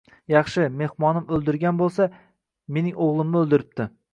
—Yaxshi, 0.33 0.63
mehmonim 0.77 1.27
o’ldirgan 1.37 1.81
bo’lsa, 1.83 2.09
mening 2.79 2.99
o’g’limni 3.09 3.41
o’ldiribdi. 3.45 3.89